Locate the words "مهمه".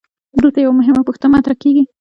0.79-1.01